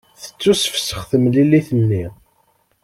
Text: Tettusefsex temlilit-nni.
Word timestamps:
Tettusefsex 0.21 1.03
temlilit-nni. 1.09 2.05